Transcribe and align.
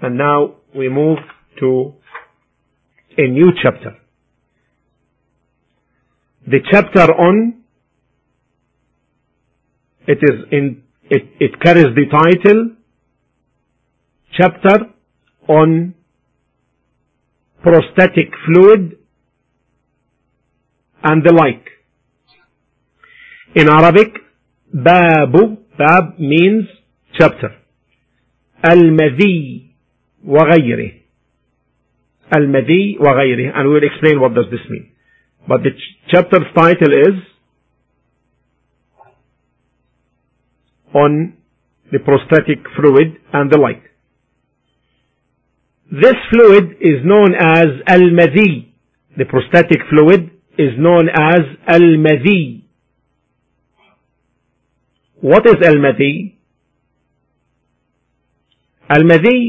And 0.00 0.16
now 0.16 0.56
we 0.76 0.88
move 0.88 1.18
to 1.60 1.94
a 3.16 3.26
new 3.28 3.50
chapter. 3.62 3.96
The 6.46 6.58
chapter 6.70 7.12
on 7.12 7.62
it 10.06 10.18
is 10.22 10.44
in 10.52 10.82
it, 11.10 11.22
it 11.40 11.60
carries 11.60 11.94
the 11.94 12.06
title 12.10 12.70
chapter 14.32 14.86
on 15.48 15.94
prostatic 17.62 18.30
fluid 18.46 18.98
and 21.02 21.22
the 21.24 21.34
like. 21.34 21.66
In 23.54 23.68
Arabic, 23.68 24.14
babu, 24.72 25.56
bab 25.76 26.18
means 26.18 26.64
chapter. 27.18 27.50
Al-madhi 28.62 29.67
وغيره 30.28 30.92
المذي 32.36 32.98
وغيره 33.00 33.52
and 33.54 33.68
we 33.68 33.74
will 33.74 33.88
explain 33.90 34.20
what 34.20 34.34
does 34.34 34.48
this 34.50 34.64
mean 34.68 34.90
but 35.48 35.62
the 35.62 35.70
ch 35.70 35.84
chapter's 36.12 36.48
title 36.54 36.92
is 37.08 37.16
on 41.02 41.34
the 41.92 41.98
prostatic 42.08 42.60
fluid 42.76 43.16
and 43.32 43.50
the 43.50 43.58
like 43.58 43.84
this 45.90 46.18
fluid 46.30 46.76
is 46.80 46.98
known 47.12 47.34
as 47.34 47.68
al-madhi 47.96 48.50
the 49.16 49.24
prostatic 49.24 49.80
fluid 49.90 50.30
is 50.58 50.72
known 50.86 51.08
as 51.08 51.40
al-madhi 51.76 52.64
what 55.30 55.46
is 55.52 55.66
al-madhi 55.70 56.12
al-madhi 58.96 59.40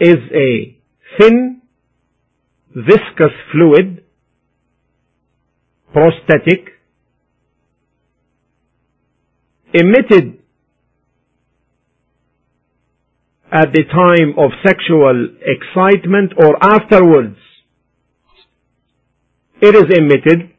is 0.00 0.16
a 0.34 0.78
thin, 1.18 1.60
viscous 2.74 3.34
fluid, 3.52 4.02
prostatic, 5.92 6.68
emitted 9.74 10.38
at 13.52 13.72
the 13.72 13.84
time 13.84 14.34
of 14.38 14.52
sexual 14.64 15.28
excitement 15.44 16.32
or 16.38 16.56
afterwards. 16.62 17.36
It 19.60 19.74
is 19.74 19.84
emitted 19.94 20.54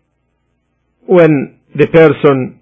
when 1.08 1.60
the 1.74 1.88
person 1.88 2.60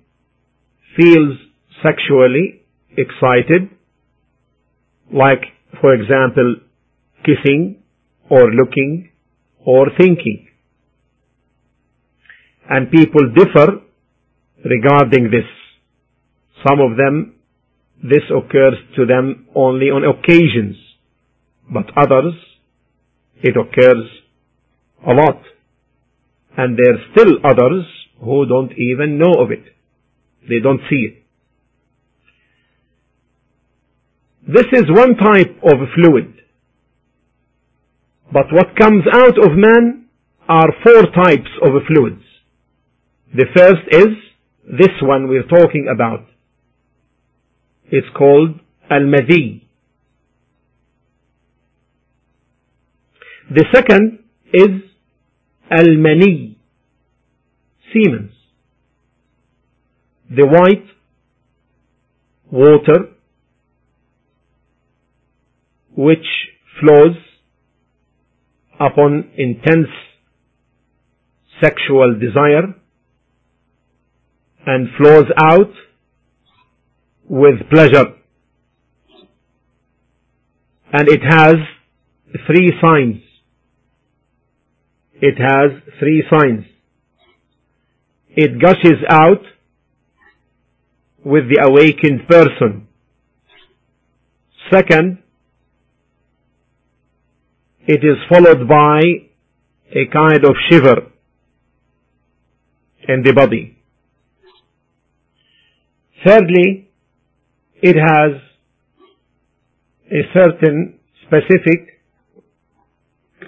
feels 0.95 1.37
sexually 1.83 2.61
excited, 2.95 3.69
like, 5.11 5.41
for 5.81 5.93
example, 5.93 6.57
kissing 7.25 7.81
or 8.29 8.51
looking 8.51 9.09
or 9.65 9.87
thinking. 9.97 10.47
And 12.69 12.91
people 12.91 13.33
differ 13.35 13.81
regarding 14.63 15.31
this. 15.31 15.47
Some 16.67 16.79
of 16.79 16.97
them, 16.97 17.35
this 18.03 18.23
occurs 18.29 18.75
to 18.95 19.05
them 19.05 19.47
only 19.55 19.87
on 19.87 20.03
occasions, 20.03 20.75
but 21.71 21.85
others, 21.97 22.33
it 23.41 23.55
occurs 23.57 24.05
a 25.07 25.13
lot. 25.13 25.41
And 26.57 26.77
there 26.77 26.95
are 26.95 27.05
still 27.13 27.37
others 27.43 27.85
who 28.21 28.45
don't 28.45 28.73
even 28.73 29.17
know 29.17 29.41
of 29.41 29.51
it. 29.51 29.63
They 30.47 30.59
don't 30.61 30.81
see 30.89 31.07
it. 31.07 31.23
This 34.47 34.65
is 34.73 34.85
one 34.89 35.15
type 35.15 35.57
of 35.63 35.77
fluid 35.95 36.39
but 38.31 38.45
what 38.51 38.75
comes 38.77 39.03
out 39.11 39.37
of 39.37 39.57
man 39.57 40.05
are 40.47 40.69
four 40.83 41.03
types 41.23 41.49
of 41.63 41.71
fluids. 41.87 42.23
The 43.33 43.45
first 43.55 43.81
is 43.91 44.07
this 44.65 44.95
one 45.01 45.27
we're 45.27 45.47
talking 45.47 45.87
about. 45.93 46.25
It's 47.91 48.07
called 48.15 48.59
al-madhi. 48.89 49.63
The 53.51 53.65
second 53.73 54.19
is 54.53 54.81
al-mani, 55.71 56.57
semen. 57.91 58.31
The 60.29 60.45
white 60.45 60.85
water 62.51 63.09
which 65.95 66.25
flows 66.79 67.15
upon 68.79 69.31
intense 69.37 69.89
sexual 71.61 72.17
desire 72.19 72.75
and 74.65 74.87
flows 74.97 75.25
out 75.37 75.71
with 77.27 77.55
pleasure. 77.71 78.15
And 80.91 81.07
it 81.07 81.21
has 81.27 81.55
three 82.47 82.73
signs. 82.81 83.21
It 85.21 85.37
has 85.37 85.81
three 85.99 86.23
signs. 86.31 86.65
It 88.29 88.59
gushes 88.61 89.03
out 89.09 89.41
with 91.23 91.43
the 91.49 91.61
awakened 91.61 92.27
person. 92.27 92.87
Second, 94.71 95.19
it 97.93 98.03
is 98.03 98.17
followed 98.29 98.67
by 98.67 98.99
a 99.99 100.05
kind 100.13 100.45
of 100.45 100.53
shiver 100.69 101.11
in 103.07 103.23
the 103.23 103.33
body. 103.33 103.75
Thirdly, 106.23 106.91
it 107.81 107.95
has 107.95 108.41
a 110.11 110.21
certain 110.35 110.99
specific 111.25 111.99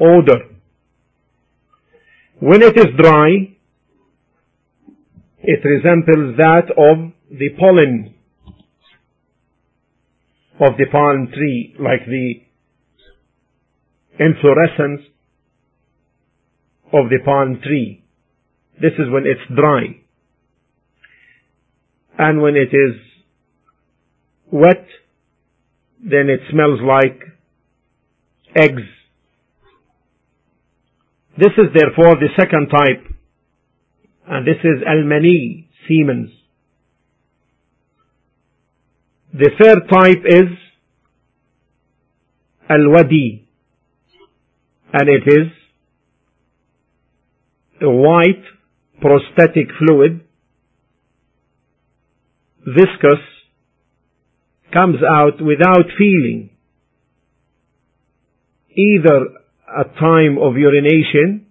odor. 0.02 0.40
When 2.40 2.64
it 2.64 2.76
is 2.76 2.88
dry, 2.98 3.56
it 5.44 5.60
resembles 5.64 6.38
that 6.38 6.72
of 6.90 7.12
the 7.30 7.50
pollen 7.60 8.16
of 10.60 10.78
the 10.80 10.88
palm 10.92 11.28
tree, 11.32 11.76
like 11.80 12.08
the 12.08 12.51
inflorescence 14.20 15.02
of 16.94 17.10
the 17.10 17.20
palm 17.24 17.60
tree. 17.64 18.04
This 18.82 18.94
is 18.94 19.12
when 19.12 19.24
it's 19.26 19.42
dry. 19.56 20.02
And 22.18 22.42
when 22.42 22.56
it 22.56 22.76
is 22.76 22.96
wet, 24.52 24.86
then 26.04 26.30
it 26.30 26.42
smells 26.52 26.80
like 26.84 27.22
eggs. 28.56 28.82
This 31.38 31.54
is 31.58 31.74
therefore 31.74 32.16
the 32.16 32.30
second 32.38 32.68
type, 32.68 33.16
and 34.28 34.46
this 34.46 34.58
is 34.64 34.84
al-mani, 34.86 35.70
semen. 35.88 36.32
The 39.34 39.50
third 39.60 39.90
type 39.90 40.24
is 40.26 40.50
al-wadi, 42.70 43.48
and 44.94 45.10
it 45.10 45.24
is 45.26 45.48
a 47.82 47.90
white 47.90 48.44
prostatic 49.00 49.68
fluid, 49.80 50.22
viscous, 52.66 53.24
comes 54.74 54.98
out 55.04 55.42
without 55.42 55.86
feeling, 55.98 56.50
either 58.76 59.20
at 59.80 59.96
time 59.98 60.38
of 60.38 60.56
urination 60.56 61.48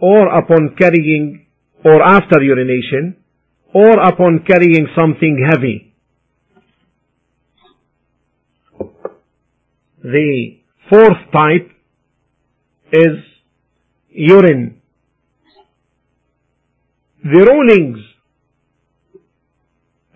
or 0.00 0.28
upon 0.38 0.76
carrying 0.78 1.46
or 1.84 2.02
after 2.02 2.42
urination 2.42 3.16
or 3.72 3.98
upon 4.00 4.44
carrying 4.46 4.86
something 4.96 5.46
heavy. 5.48 5.94
The 10.02 10.58
fourth 10.88 11.32
type 11.32 11.75
is 12.92 13.18
urine. 14.10 14.80
The 17.22 17.44
rulings, 17.50 17.98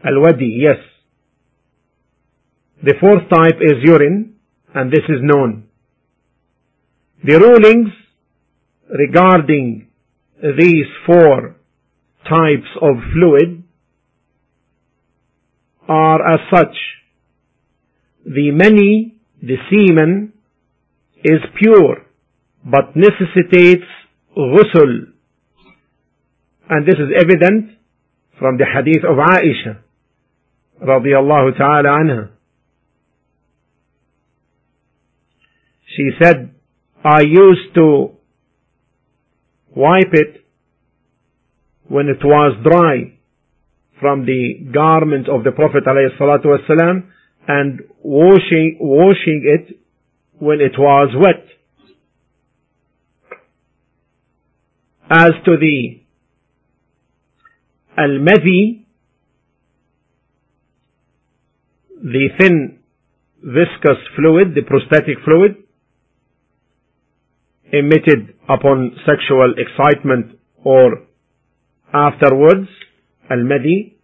al-wadi, 0.05 0.61
yes. 0.63 0.79
The 2.83 2.95
fourth 3.01 3.29
type 3.29 3.61
is 3.61 3.83
urine, 3.83 4.37
and 4.75 4.91
this 4.91 5.05
is 5.09 5.19
known. 5.21 5.65
The 7.25 7.39
rulings 7.39 7.91
regarding 8.89 9.89
these 10.43 10.87
four 11.05 11.57
types 12.25 12.69
of 12.81 12.97
fluid 13.13 13.65
are 15.89 16.35
as 16.35 16.41
such. 16.55 16.77
The 18.25 18.53
mani 18.53 19.17
the 19.43 19.57
semen 19.71 20.33
is 21.25 21.41
pure 21.59 22.07
but 22.65 22.95
necessitates 22.95 23.87
ghusl 24.37 25.13
and 26.69 26.87
this 26.87 26.95
is 26.95 27.11
evident 27.21 27.77
from 28.39 28.57
the 28.59 28.67
hadith 28.67 29.05
of 29.05 29.17
Aisha 29.17 29.79
radiallahu 30.83 31.57
ta'ala 31.57 31.89
anha 31.89 32.31
she 35.97 36.11
said 36.23 36.55
I 37.05 37.23
used 37.23 37.75
to 37.77 38.11
wipe 39.75 40.13
it 40.13 40.45
when 41.89 42.09
it 42.09 42.25
was 42.25 42.57
dry 42.63 43.19
from 44.01 44.25
the 44.25 44.71
garment 44.73 45.29
of 45.29 45.45
the 45.45 45.51
Prophet 45.51 45.85
ﷺ 45.85 47.03
and 47.49 47.81
washing, 48.03 48.79
washing 48.81 49.43
it 49.45 49.77
when 50.39 50.61
it 50.61 50.79
was 50.79 51.11
wet. 51.17 51.47
As 55.13 55.33
to 55.45 55.57
the 55.57 56.01
al-madhi, 57.99 58.85
the 62.01 62.29
thin 62.39 62.79
viscous 63.43 63.99
fluid, 64.15 64.55
the 64.55 64.63
prostatic 64.63 65.17
fluid, 65.25 65.57
emitted 67.73 68.35
upon 68.49 68.97
sexual 69.05 69.55
excitement 69.59 70.39
or 70.63 71.03
afterwards, 71.93 72.69
al-madi, 73.29 73.97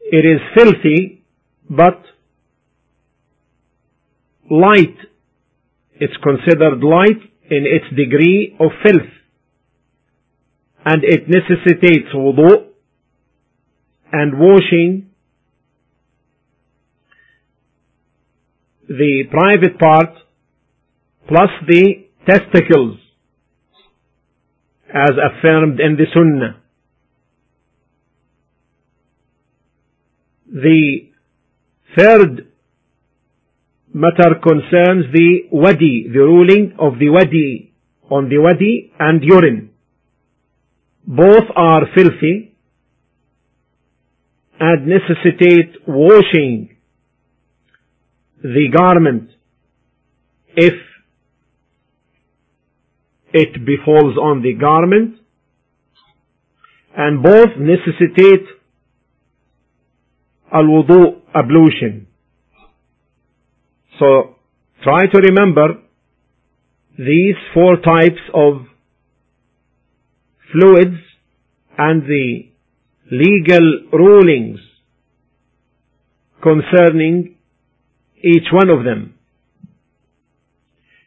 it 0.00 0.24
is 0.24 0.40
filthy, 0.56 1.22
but 1.68 2.02
light. 4.50 4.96
It's 5.98 6.16
considered 6.22 6.82
light 6.82 7.20
in 7.50 7.64
its 7.66 7.88
degree 7.96 8.56
of 8.58 8.70
filth. 8.84 9.10
And 10.84 11.02
it 11.04 11.28
necessitates 11.28 12.14
wudu 12.14 12.66
and 14.12 14.38
washing 14.38 15.10
the 18.88 19.24
private 19.30 19.78
part 19.78 20.10
plus 21.28 21.50
the 21.66 22.06
testicles 22.28 22.98
as 24.88 25.10
affirmed 25.10 25.80
in 25.80 25.96
the 25.96 26.06
Sunnah. 26.14 26.62
The 30.46 31.10
third 31.98 32.45
matter 34.04 34.34
concerns 34.46 35.06
the 35.10 35.48
wadi, 35.50 36.06
the 36.12 36.18
ruling 36.18 36.74
of 36.78 36.98
the 36.98 37.08
wadi 37.08 37.72
on 38.10 38.28
the 38.28 38.38
wadi 38.38 38.92
and 38.98 39.22
urine. 39.24 39.70
Both 41.06 41.48
are 41.56 41.82
filthy 41.94 42.54
and 44.60 44.86
necessitate 44.86 45.76
washing 45.88 46.76
the 48.42 48.68
garment 48.76 49.30
if 50.54 50.74
it 53.32 53.64
befalls 53.64 54.18
on 54.18 54.42
the 54.42 54.52
garment 54.54 55.16
and 56.96 57.22
both 57.22 57.48
necessitate 57.58 58.46
al-wudu 60.52 61.22
ablution. 61.34 62.05
So 63.99 64.35
try 64.83 65.05
to 65.05 65.17
remember 65.19 65.79
these 66.97 67.35
four 67.53 67.77
types 67.77 68.21
of 68.33 68.65
fluids 70.51 70.97
and 71.77 72.03
the 72.03 72.49
legal 73.11 73.67
rulings 73.93 74.59
concerning 76.41 77.35
each 78.23 78.47
one 78.51 78.69
of 78.69 78.83
them. 78.83 79.15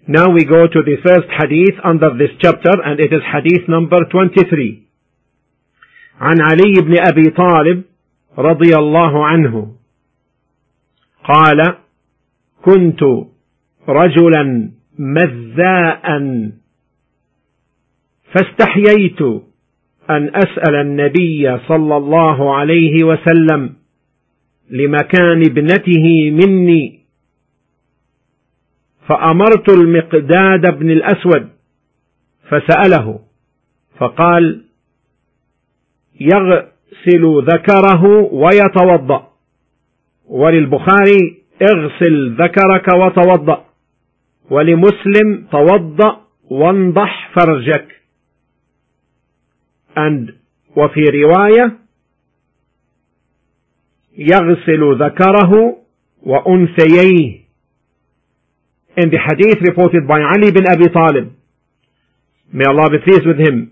Now 0.07 0.31
we 0.31 0.45
go 0.45 0.67
to 0.67 0.81
the 0.85 0.97
first 1.07 1.29
hadith 1.39 1.77
under 1.83 2.11
this 2.19 2.31
chapter 2.41 2.75
and 2.85 3.01
it 3.01 3.13
is 3.13 3.23
hadith 3.33 3.69
number 3.69 4.05
23. 4.11 4.81
عن 6.21 6.41
علي 6.41 6.75
بن 6.83 6.95
أبي 7.09 7.31
طالب 7.31 7.83
رضي 8.39 8.75
الله 8.79 9.27
عنه 9.27 9.77
قال 11.25 11.77
كنت 12.62 13.04
رجلا 13.90 14.72
مذاء 15.00 16.06
فاستحييت 18.34 19.22
أن 20.10 20.32
أسأل 20.36 20.76
النبي 20.76 21.60
صلى 21.68 21.98
الله 21.98 22.56
عليه 22.56 23.04
وسلم 23.04 23.74
لمكان 24.70 25.42
ابنته 25.42 26.32
مني. 26.32 27.00
فأمرت 29.08 29.70
المقداد 29.70 30.80
بن 30.80 30.92
الأسود 30.92 31.50
فسأله 32.50 33.20
فقال 33.98 34.64
يغسل 36.20 37.44
ذكره 37.54 38.06
ويتوضأ. 38.34 39.30
وللبخاري 40.26 41.38
اغسل 41.62 42.36
ذكرك 42.36 42.88
وتوضأ 42.94 43.66
ولمسلم 44.50 45.48
توضأ 45.52 46.22
وانضح 46.50 47.32
فرجك 47.36 47.88
and 49.98 50.32
وفي 50.76 51.04
رواية 51.04 51.78
يغسل 54.18 55.04
ذكره 55.04 55.78
وأنثييه 56.24 57.40
in 58.98 59.10
the 59.12 59.18
hadith 59.18 59.60
reported 59.62 60.08
by 60.08 60.20
Ali 60.20 60.52
bin 60.52 60.68
Abi 60.68 60.90
Talib. 60.90 61.32
May 62.52 62.66
Allah 62.68 62.90
be 62.90 62.98
pleased 63.06 63.26
with 63.26 63.38
him. 63.40 63.72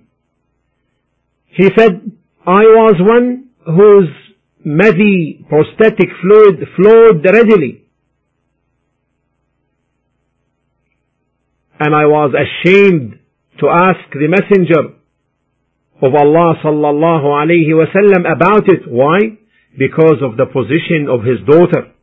He 1.47 1.67
said, 1.77 2.11
I 2.45 2.63
was 2.79 2.95
one 2.99 3.49
whose 3.65 4.09
madhi, 4.67 5.47
prostatic 5.47 6.09
fluid, 6.21 6.67
flowed 6.75 7.23
readily. 7.25 7.85
And 11.79 11.95
I 11.95 12.05
was 12.05 12.33
ashamed 12.33 13.19
to 13.59 13.67
ask 13.69 14.11
the 14.11 14.27
messenger 14.27 14.93
of 16.01 16.13
Allah 16.13 16.55
sallallahu 16.63 17.25
alayhi 17.25 17.71
wasallam 17.71 18.29
about 18.29 18.67
it. 18.67 18.81
Why? 18.87 19.37
Because 19.77 20.21
of 20.21 20.37
the 20.37 20.45
position 20.45 21.07
of 21.09 21.23
his 21.23 21.39
daughter 21.47 21.93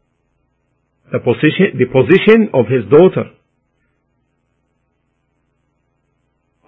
the 1.15 1.21
position, 1.21 1.79
the 1.79 1.87
position 1.87 2.49
of 2.53 2.67
his 2.67 2.85
daughter. 2.91 3.31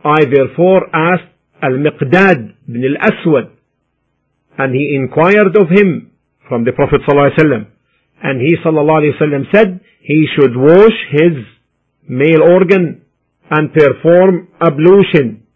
I 0.05 0.25
therefore 0.25 0.87
asked 0.95 1.33
Al-Miqdad 1.61 2.55
bin 2.67 2.85
al-Aswad 2.85 3.56
and 4.59 4.75
he 4.75 4.95
inquired 4.95 5.57
of 5.57 5.69
him 5.71 6.13
from 6.49 6.65
the 6.65 6.73
Prophet 6.73 7.01
ﷺ 7.09 7.67
and 8.23 8.41
he 8.41 8.57
ﷺ 8.65 9.55
said 9.55 9.81
he 10.01 10.27
should 10.37 10.57
wash 10.57 10.99
his 11.11 11.45
male 12.09 12.43
organ 12.43 13.03
and 13.51 13.73
perform 13.73 14.49
ablution 14.61 15.47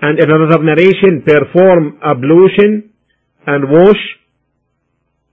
and 0.00 0.18
in 0.18 0.30
another 0.30 0.62
narration 0.62 1.22
perform 1.26 1.98
ablution 2.02 2.90
and 3.46 3.70
wash 3.70 3.96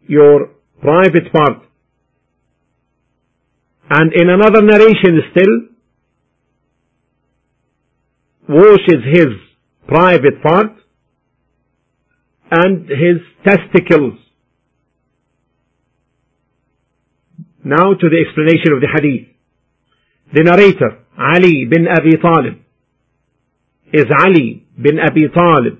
your 0.07 0.49
private 0.81 1.31
part. 1.31 1.61
And 3.89 4.11
in 4.13 4.29
another 4.29 4.63
narration 4.63 5.21
still, 5.31 5.55
washes 8.49 9.03
his 9.11 9.27
private 9.87 10.41
part 10.41 10.71
and 12.50 12.88
his 12.88 13.18
testicles. 13.44 14.18
Now 17.64 17.94
to 17.94 18.08
the 18.08 18.24
explanation 18.26 18.72
of 18.72 18.80
the 18.80 18.88
hadith. 18.94 19.28
The 20.32 20.42
narrator, 20.44 21.04
Ali 21.18 21.66
bin 21.66 21.86
Abi 21.88 22.16
Talib, 22.22 22.58
is 23.92 24.06
Ali 24.16 24.64
bin 24.80 24.98
Abi 24.98 25.28
Talib, 25.28 25.78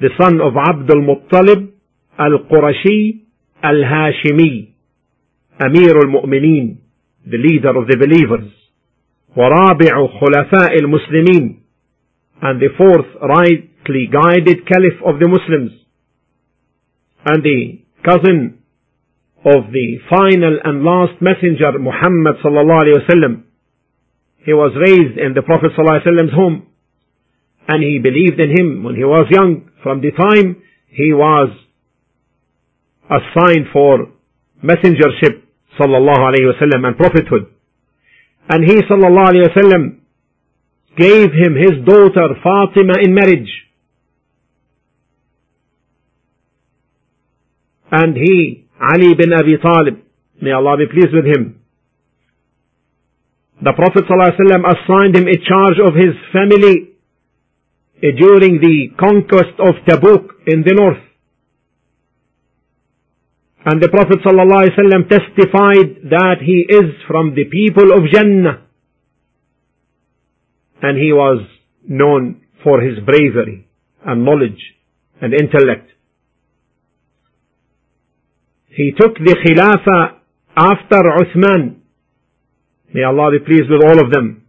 the 0.00 0.10
son 0.20 0.40
of 0.40 0.54
Abdul 0.56 1.02
Muttalib 1.02 1.72
al-Qurashi 2.18 3.22
al-Hashimi, 3.62 4.72
Amir 5.60 5.96
al-Mu'minin, 5.96 6.78
the 7.24 7.38
leader 7.38 7.70
of 7.70 7.86
the 7.88 7.96
believers, 7.96 8.52
ورابع 9.36 10.06
خلفاء 10.20 10.76
المسلمين, 10.80 11.60
and 12.42 12.60
the 12.60 12.68
fourth 12.76 13.06
rightly 13.22 14.08
guided 14.12 14.66
caliph 14.66 15.00
of 15.04 15.20
the 15.20 15.28
Muslims, 15.28 15.72
and 17.25 17.43
the 17.43 17.81
cousin 18.03 18.59
of 19.45 19.71
the 19.71 19.97
final 20.09 20.59
and 20.63 20.83
last 20.83 21.21
messenger 21.21 21.77
Muhammad 21.79 22.35
sallallahu 22.43 22.83
alayhi 22.83 22.99
wasallam. 23.03 23.43
He 24.45 24.53
was 24.53 24.71
raised 24.75 25.17
in 25.17 25.33
the 25.33 25.41
Prophet 25.41 25.71
sallallahu 25.75 25.99
alayhi 25.99 26.07
wasallam's 26.07 26.33
home 26.33 26.67
and 27.67 27.83
he 27.83 27.99
believed 27.99 28.39
in 28.39 28.51
him 28.51 28.83
when 28.83 28.95
he 28.95 29.03
was 29.03 29.27
young 29.31 29.69
from 29.81 30.01
the 30.01 30.11
time 30.11 30.61
he 30.87 31.13
was 31.13 31.49
assigned 33.09 33.67
for 33.71 34.11
messengership 34.63 35.43
sallallahu 35.79 36.23
alayhi 36.29 36.51
wasallam 36.51 36.87
and 36.87 36.97
prophethood. 36.97 37.51
And 38.49 38.63
he 38.63 38.75
sallallahu 38.83 39.29
alayhi 39.31 39.49
wasallam 39.51 39.99
gave 40.97 41.31
him 41.31 41.55
his 41.55 41.83
daughter 41.85 42.35
Fatima 42.43 42.93
in 43.01 43.13
marriage. 43.13 43.51
And 47.93 48.17
he, 48.17 48.65
Ali 48.81 49.13
bin 49.13 49.31
Abi 49.31 49.55
Talib, 49.61 50.01
may 50.41 50.51
Allah 50.51 50.77
be 50.77 50.87
pleased 50.89 51.13
with 51.13 51.25
him, 51.25 51.61
the 53.61 53.71
Prophet 53.71 54.03
ﷺ 54.09 54.65
assigned 54.65 55.15
him 55.15 55.27
a 55.27 55.37
charge 55.37 55.77
of 55.77 55.93
his 55.93 56.17
family 56.33 56.97
eh, 58.01 58.11
during 58.17 58.59
the 58.59 58.89
conquest 58.99 59.55
of 59.59 59.75
Tabuk 59.87 60.25
in 60.47 60.63
the 60.65 60.73
north. 60.73 61.03
And 63.65 63.81
the 63.81 63.89
Prophet 63.89 64.19
ﷺ 64.25 65.07
testified 65.07 66.09
that 66.09 66.37
he 66.41 66.65
is 66.67 66.97
from 67.07 67.35
the 67.35 67.45
people 67.45 67.93
of 67.95 68.09
Jannah. 68.11 68.65
And 70.81 70.97
he 70.97 71.13
was 71.13 71.47
known 71.87 72.41
for 72.63 72.81
his 72.81 72.97
bravery 73.05 73.67
and 74.03 74.25
knowledge 74.25 74.59
and 75.21 75.31
intellect. 75.31 75.92
He 78.75 78.91
took 78.99 79.15
the 79.15 79.35
Khilafah 79.43 80.17
after 80.57 81.01
Uthman. 81.21 81.77
May 82.91 83.03
Allah 83.03 83.31
be 83.31 83.45
pleased 83.45 83.69
with 83.69 83.83
all 83.83 84.03
of 84.03 84.11
them. 84.11 84.45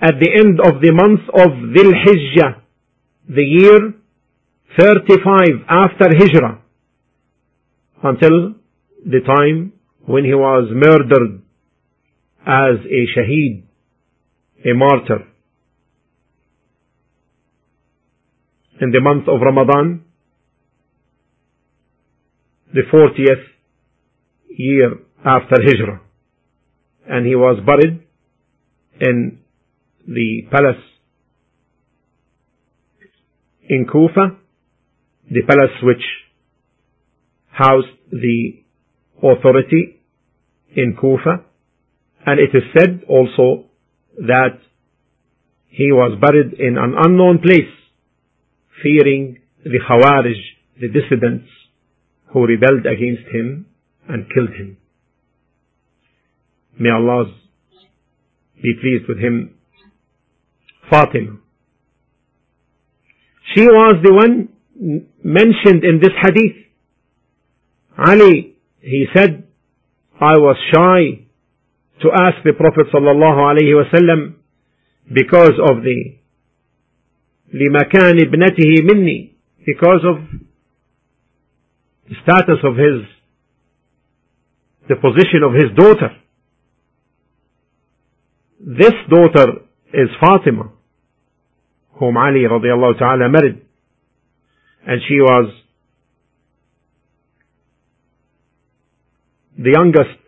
At 0.00 0.14
the 0.18 0.30
end 0.32 0.60
of 0.60 0.80
the 0.80 0.92
month 0.92 1.20
of 1.28 1.50
Dhul 1.74 1.92
Hijjah, 2.04 2.60
the 3.28 3.42
year 3.42 3.94
35 4.78 5.64
after 5.68 6.08
Hijrah, 6.18 6.60
until 8.02 8.54
the 9.04 9.20
time 9.26 9.72
when 10.06 10.24
he 10.24 10.34
was 10.34 10.70
murdered 10.72 11.42
as 12.46 12.84
a 12.86 13.06
shaheed, 13.14 13.64
a 14.64 14.74
martyr. 14.74 15.26
In 18.80 18.90
the 18.90 19.00
month 19.00 19.28
of 19.28 19.40
Ramadan, 19.40 20.04
the 22.74 22.82
40th 22.92 23.44
year 24.48 24.90
after 25.24 25.56
Hijrah. 25.64 26.00
And 27.08 27.24
he 27.24 27.36
was 27.36 27.62
buried 27.64 28.02
in 29.00 29.38
the 30.06 30.42
palace 30.50 30.82
in 33.68 33.86
Kufa, 33.90 34.36
the 35.30 35.42
palace 35.48 35.76
which 35.82 36.02
housed 37.50 37.86
the 38.10 38.64
authority 39.22 40.00
in 40.76 40.96
Kufa, 41.00 41.44
and 42.26 42.40
it 42.40 42.56
is 42.56 42.64
said 42.76 43.02
also 43.08 43.66
that 44.16 44.58
he 45.68 45.92
was 45.92 46.18
buried 46.20 46.58
in 46.58 46.76
an 46.76 46.94
unknown 46.98 47.38
place, 47.38 47.72
fearing 48.82 49.38
the 49.62 49.78
Khawarij, 49.88 50.40
the 50.80 50.88
dissidents, 50.88 51.48
who 52.33 52.45
rebelled 52.45 52.85
against 52.85 53.27
him 53.33 53.65
and 54.07 54.25
killed 54.33 54.49
him. 54.49 54.77
May 56.79 56.89
Allah 56.89 57.25
be 58.61 58.73
pleased 58.81 59.07
with 59.07 59.19
him. 59.19 59.55
Fatima. 60.89 61.37
She 63.55 63.63
was 63.65 63.95
the 64.03 64.13
one 64.13 64.49
mentioned 65.23 65.83
in 65.83 65.99
this 66.01 66.13
hadith. 66.21 66.57
Ali, 67.97 68.55
he 68.81 69.05
said, 69.13 69.43
I 70.21 70.33
was 70.37 70.55
shy 70.73 71.25
to 72.01 72.11
ask 72.13 72.37
the 72.43 72.53
Prophet 72.53 72.87
sallallahu 72.93 73.39
alaihi 73.51 73.75
wasallam 73.75 74.35
because 75.13 75.57
of 75.69 75.83
the 75.83 76.15
لمكان 77.53 78.19
ابنته 78.19 78.83
مني 78.83 79.29
because 79.65 80.01
of 80.05 80.17
the 82.08 82.14
status 82.22 82.58
of 82.64 82.76
his 82.76 83.06
the 84.88 84.96
position 84.96 85.42
of 85.42 85.52
his 85.54 85.70
daughter 85.76 86.10
this 88.60 88.94
daughter 89.08 89.62
is 89.92 90.08
Fatima 90.20 90.70
whom 91.98 92.16
Ali 92.16 92.40
radiallahu 92.40 92.98
ta'ala 92.98 93.28
married 93.28 93.62
and 94.86 95.00
she 95.08 95.16
was 95.20 95.52
the 99.56 99.70
youngest 99.70 100.18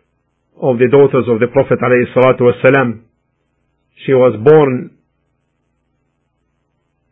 of 0.61 0.77
the 0.79 0.87
daughters 0.89 1.25
of 1.27 1.39
the 1.39 1.47
Prophet 1.47 1.79
ﷺ. 1.79 3.01
She 4.05 4.13
was 4.13 4.39
born 4.43 4.97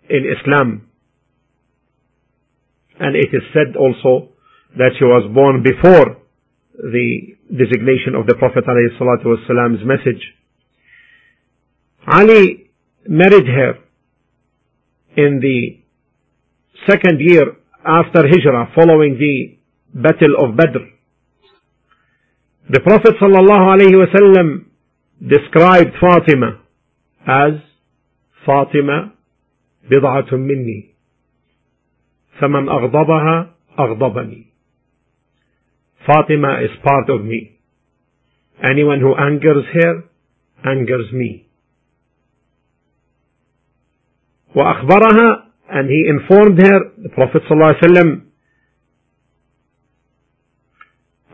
in 0.10 0.24
Islam. 0.26 0.90
And 3.00 3.16
it 3.16 3.30
is 3.34 3.44
said 3.54 3.76
also 3.76 4.30
that 4.77 4.93
she 4.99 5.05
was 5.05 5.31
born 5.35 5.63
before 5.63 6.17
the 6.75 7.37
designation 7.51 8.15
of 8.15 8.27
the 8.27 8.35
Prophet 8.35 8.65
ﷺ's 8.65 9.85
message. 9.85 10.23
Ali 12.07 12.71
married 13.07 13.47
her 13.47 13.75
in 15.17 15.41
the 15.41 15.81
second 16.89 17.21
year 17.21 17.57
after 17.85 18.23
Hijrah 18.23 18.73
following 18.75 19.19
the 19.19 19.59
Battle 19.93 20.35
of 20.39 20.57
Badr. 20.57 20.85
The 22.71 22.81
Prophet 22.81 23.15
ﷺ 23.21 24.65
described 25.21 25.91
Fatima 26.01 26.61
as 27.27 27.61
Fatima 28.47 29.13
بضعة 29.91 30.37
مني 30.37 30.85
فمن 32.41 32.69
أغضبها 32.69 33.55
أغضبني 33.79 34.47
Fatima 36.07 36.61
is 36.65 36.71
part 36.85 37.11
of 37.11 37.25
me. 37.25 37.59
Anyone 38.63 39.01
who 39.01 39.15
angers 39.15 39.65
her 39.73 40.05
angers 40.65 41.13
me. 41.13 41.47
وأخبرها 44.55 45.47
and 45.73 45.89
he 45.89 46.05
informed 46.09 46.59
her, 46.59 46.81
the 47.01 47.09
Prophet 47.11 47.43
ﷺ, 47.49 48.23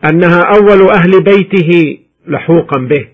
أنها 0.05 0.41
أول 0.55 0.89
أهل 0.89 1.23
بيته 1.23 1.99
لحوقا 2.27 2.87
به 2.87 3.07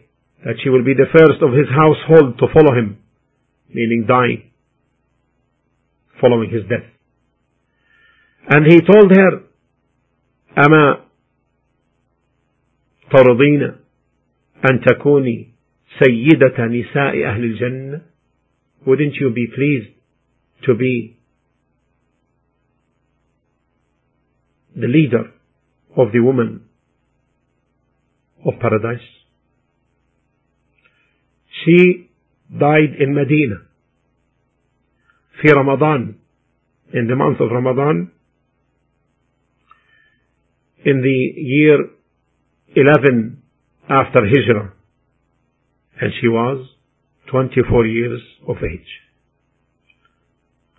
that 0.44 0.56
she 0.62 0.70
will 0.70 0.84
be 0.84 0.94
the 0.94 1.08
first 1.18 1.42
of 1.42 1.54
his 1.54 1.68
household 1.70 2.38
to 2.38 2.48
follow 2.54 2.76
him 2.78 2.98
meaning 3.74 4.06
die 4.06 4.52
following 6.20 6.50
his 6.50 6.64
death 6.64 6.84
and 8.50 8.66
he 8.68 8.82
told 8.82 9.10
her 9.16 9.42
أما 10.58 10.98
ترضين 13.11 13.63
أن 14.71 14.81
تكوني 14.81 15.49
سيدة 16.05 16.67
نساء 16.67 17.25
أهل 17.25 17.45
الجنة 17.45 18.01
wouldn't 18.87 19.15
you 19.21 19.31
be 19.31 19.47
pleased 19.55 19.91
to 20.65 20.75
be 20.75 21.19
the 24.77 24.87
leader 24.87 25.25
of 25.97 26.13
the 26.13 26.21
woman 26.21 26.65
of 28.45 28.55
paradise. 28.61 29.07
She 31.65 32.11
died 32.57 32.95
in 33.01 33.15
Medina 33.15 33.63
في 35.43 35.53
Ramadan 35.55 36.15
in 36.93 37.07
the 37.09 37.17
month 37.17 37.41
of 37.41 37.51
Ramadan 37.51 38.11
in 40.85 41.03
the 41.03 41.33
year 41.37 41.79
11 42.76 43.42
after 43.90 44.22
Hijrah 44.22 44.74
and 46.02 46.12
she 46.20 46.28
was 46.28 46.68
24 47.32 47.86
years 47.86 48.22
of 48.48 48.58
age 48.58 49.02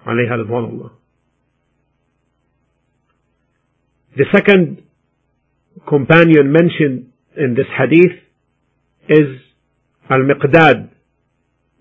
عليها 0.07 0.37
رضوان 0.37 0.65
الله 0.65 0.91
the 4.17 4.27
second 4.33 4.83
companion 5.89 6.53
mentioned 6.53 7.11
in 7.37 7.55
this 7.55 7.67
hadith 7.77 8.17
is 9.09 9.41
Al-Miqdad 10.09 10.91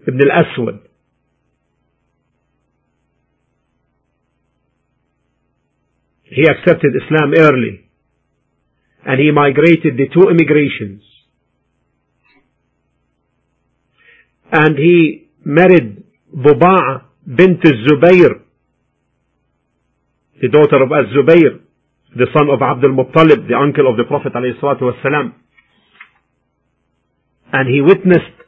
ibn 0.07 0.19
al-Aswad. 0.29 0.79
He 6.23 6.43
accepted 6.47 6.91
Islam 7.03 7.33
early 7.37 7.86
and 9.08 9.18
he 9.18 9.30
migrated 9.32 9.96
the 9.96 10.06
two 10.12 10.28
immigrations. 10.28 11.02
And 14.52 14.76
he 14.76 15.30
married 15.42 16.04
Duba'a 16.30 17.04
bint 17.26 17.62
Zubayr, 17.62 18.42
the 20.42 20.48
daughter 20.48 20.82
of 20.82 20.92
Az-Zubayr, 20.92 21.58
the 22.16 22.26
son 22.36 22.50
of 22.50 22.60
Abdul 22.60 22.92
Muttalib, 22.92 23.48
the 23.48 23.54
uncle 23.54 23.90
of 23.90 23.96
the 23.96 24.04
Prophet 24.04 24.34
ﷺ. 24.34 25.32
And 27.50 27.68
he 27.74 27.80
witnessed 27.80 28.38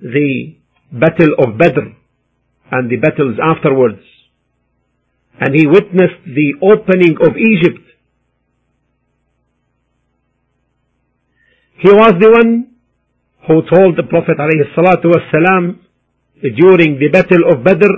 the 0.00 0.58
battle 0.92 1.34
of 1.40 1.58
Badr 1.58 1.90
and 2.70 2.88
the 2.88 2.96
battles 2.96 3.36
afterwards. 3.42 4.02
And 5.40 5.56
he 5.56 5.66
witnessed 5.66 6.22
the 6.24 6.54
opening 6.62 7.16
of 7.20 7.36
Egypt. 7.36 7.87
He 11.78 11.90
was 11.92 12.12
the 12.20 12.30
one 12.30 12.66
who 13.46 13.62
told 13.72 13.96
the 13.96 14.02
Prophet 14.02 14.36
ﷺ 14.38 15.76
during 16.56 16.98
the 16.98 17.08
battle 17.12 17.52
of 17.52 17.64
Badr, 17.64 17.92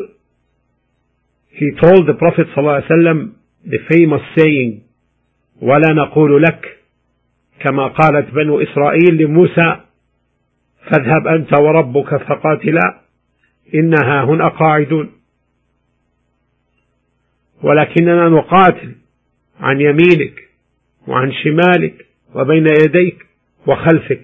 he 1.50 1.70
told 1.80 2.06
the 2.06 2.14
Prophet 2.14 2.46
ﷺ 2.56 3.32
the 3.64 3.78
famous 3.90 4.20
saying, 4.36 4.82
ولا 5.62 5.92
نقول 5.94 6.42
لك 6.42 6.78
كما 7.60 7.86
قالت 7.88 8.30
بنو 8.34 8.60
إسرائيل 8.60 9.16
لموسى 9.16 9.80
فاذهب 10.90 11.26
أنت 11.26 11.58
وربك 11.58 12.16
فقاتلا 12.16 13.00
إنها 13.74 14.24
هنا 14.24 14.48
قاعدون 14.48 15.12
ولكننا 17.62 18.28
نقاتل 18.28 18.94
عن 19.60 19.80
يمينك 19.80 20.34
وعن 21.08 21.32
شمالك 21.32 22.06
وبين 22.34 22.66
يديك 22.84 23.26
وخلفك 23.67 24.21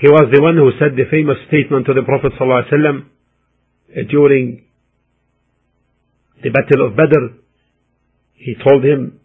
He 0.00 0.08
was 0.08 0.32
the 0.32 0.40
one 0.40 0.56
who 0.56 0.70
said 0.80 0.96
the 0.96 1.04
famous 1.10 1.36
statement 1.48 1.84
to 1.86 1.92
the 1.92 2.02
Prophet 2.02 2.32
ﷺ 2.40 3.04
during 4.08 4.64
the 6.42 6.48
Battle 6.48 6.86
of 6.88 6.96
Badr. 6.96 7.36
He 8.32 8.54
told 8.64 8.82
him, 8.82 9.20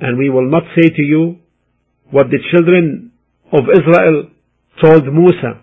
and 0.00 0.16
we 0.16 0.30
will 0.30 0.48
not 0.48 0.62
say 0.78 0.90
to 0.90 1.02
you 1.02 1.38
what 2.12 2.28
the 2.30 2.38
children 2.52 3.10
of 3.50 3.64
Israel 3.66 4.30
told 4.80 5.12
Musa. 5.12 5.60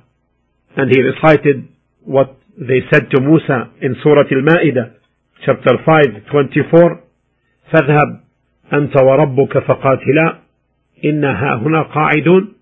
And 0.76 0.92
he 0.92 1.00
recited 1.02 1.70
what 2.04 2.36
they 2.60 2.82
said 2.92 3.10
to 3.12 3.22
Musa 3.22 3.72
in 3.82 3.96
Surah 4.04 4.28
Al-Ma'idah, 4.30 4.96
chapter 5.46 5.78
5, 5.86 6.28
24. 6.30 7.00
فاذهب 7.74 8.20
أنت 8.74 9.02
وربك 9.02 9.58
فقاتلا 9.58 10.40
إنها 11.06 11.56
هنا 11.56 11.82
قاعدون 11.84 12.54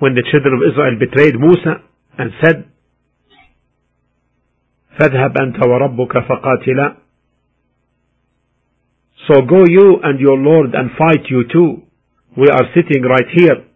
when 0.00 0.14
the 0.14 0.22
children 0.30 0.54
of 0.54 0.62
Israel 0.70 0.94
betrayed 0.98 1.34
Musa 1.40 1.82
and 2.18 2.32
said 2.42 2.64
فاذهب 5.00 5.34
أنت 5.42 5.66
وربك 5.66 6.18
فقاتلا 6.18 6.96
So 9.28 9.42
go 9.42 9.64
you 9.68 10.00
and 10.02 10.18
your 10.20 10.38
Lord 10.38 10.74
and 10.74 10.90
fight 10.96 11.28
you 11.28 11.44
too. 11.52 11.82
We 12.36 12.48
are 12.48 12.64
sitting 12.74 13.02
right 13.02 13.28
here. 13.36 13.66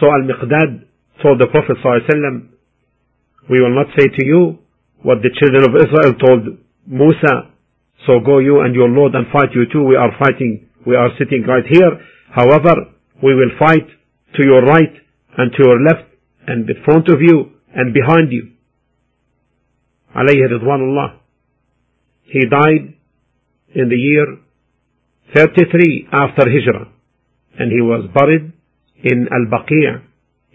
So 0.00 0.06
Al-Miqdad 0.06 0.86
told 1.22 1.38
the 1.38 1.48
Prophet 1.48 1.76
ﷺ, 1.84 2.48
we 3.50 3.60
will 3.60 3.74
not 3.74 3.88
say 3.98 4.08
to 4.08 4.24
you 4.24 4.58
what 5.02 5.18
the 5.22 5.30
children 5.38 5.68
of 5.68 5.76
Israel 5.76 6.14
told 6.16 6.58
Musa. 6.86 7.50
So 8.06 8.20
go 8.24 8.38
you 8.38 8.60
and 8.60 8.74
your 8.74 8.88
Lord 8.88 9.14
and 9.14 9.26
fight 9.30 9.52
you 9.54 9.66
too. 9.70 9.84
We 9.84 9.96
are 9.96 10.16
fighting. 10.18 10.67
We 10.88 10.96
are 10.96 11.10
sitting 11.18 11.44
right 11.46 11.64
here. 11.66 11.92
However, 12.30 12.74
we 13.22 13.34
will 13.34 13.50
fight 13.58 13.86
to 14.36 14.42
your 14.44 14.62
right 14.62 14.92
and 15.38 15.52
to 15.52 15.62
your 15.64 15.80
left 15.80 16.08
and 16.46 16.68
in 16.68 16.76
front 16.84 17.08
of 17.08 17.20
you 17.20 17.52
and 17.74 17.94
behind 17.94 18.32
you. 18.32 18.50
عليه 20.14 20.46
رضوان 20.46 20.80
الله. 20.80 21.12
He 22.24 22.40
died 22.46 22.94
in 23.74 23.88
the 23.88 23.96
year 23.96 24.38
33 25.34 26.08
after 26.12 26.42
Hijrah 26.42 26.88
and 27.58 27.72
he 27.72 27.80
was 27.80 28.08
buried 28.14 28.52
in 29.02 29.28
Al-Baqi' 29.30 30.02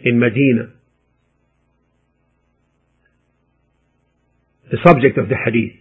in 0.06 0.20
Medina. 0.20 0.72
The 4.72 4.78
subject 4.86 5.18
of 5.18 5.30
the 5.30 5.36
hadith. 5.36 5.76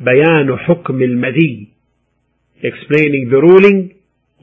بيان 0.00 0.56
حكم 0.56 1.02
المذي 1.02 1.68
explaining 2.63 3.29
the 3.31 3.37
ruling 3.37 3.95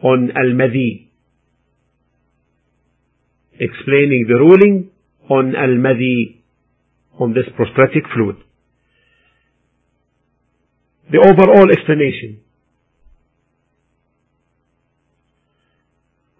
on 0.02 0.30
Al-Madi. 0.36 1.10
explaining 3.60 4.26
the 4.28 4.34
ruling 4.34 4.90
on 5.28 5.54
Al-Madi, 5.56 6.42
on 7.18 7.34
this 7.34 7.48
prostatic 7.56 8.04
fluid 8.14 8.36
the 11.10 11.18
overall 11.18 11.68
explanation 11.70 12.40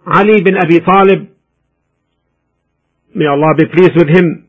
Ali 0.06 0.40
bin 0.42 0.54
Abi 0.56 0.78
Talib 0.80 1.28
may 3.14 3.26
Allah 3.26 3.54
be 3.56 3.64
pleased 3.66 3.96
with 3.96 4.08
him, 4.08 4.48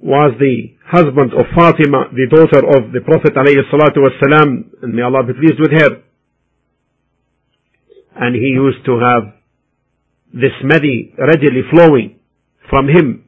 was 0.00 0.32
the 0.38 0.76
husband 0.86 1.32
of 1.32 1.44
Fatima, 1.56 2.06
the 2.12 2.28
daughter 2.30 2.60
of 2.62 2.92
the 2.92 3.00
Prophet 3.00 3.34
ﷺ, 3.34 4.82
and 4.82 4.94
may 4.94 5.02
Allah 5.02 5.24
be 5.26 5.32
pleased 5.32 5.58
with 5.58 5.72
her. 5.72 6.02
And 8.16 8.34
he 8.34 8.48
used 8.54 8.84
to 8.86 8.98
have 9.00 9.34
this 10.32 10.54
madi 10.62 11.14
readily 11.18 11.62
flowing 11.70 12.18
from 12.70 12.88
him. 12.88 13.24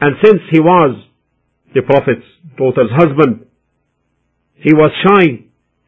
And 0.00 0.16
since 0.24 0.40
he 0.50 0.60
was 0.60 1.02
the 1.74 1.82
Prophet's 1.82 2.26
daughter's 2.56 2.90
husband, 2.92 3.46
he 4.54 4.72
was 4.74 4.90
shy 5.04 5.44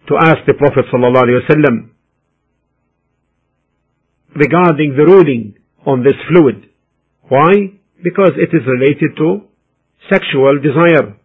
to 0.09 0.17
ask 0.17 0.45
the 0.47 0.55
Prophet 0.55 0.85
ﷺ 0.93 1.91
regarding 4.35 4.97
the 4.97 5.05
ruling 5.05 5.55
on 5.87 6.03
this 6.03 6.17
fluid. 6.29 6.69
Why? 7.29 7.79
Because 8.03 8.33
it 8.37 8.55
is 8.55 8.63
related 8.67 9.17
to 9.19 9.43
sexual 10.11 10.59
desire 10.61 11.17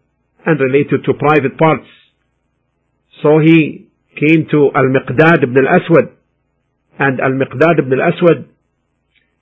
and 0.45 0.59
related 0.59 1.03
to 1.05 1.13
private 1.13 1.57
parts. 1.57 1.87
So 3.23 3.39
he 3.39 3.89
came 4.15 4.47
to 4.51 4.71
Al-Miqdad 4.75 5.43
ibn 5.43 5.65
al-Aswad 5.65 6.16
and 6.99 7.19
Al-Miqdad 7.19 7.79
ibn 7.79 7.93
al-Aswad 7.99 8.49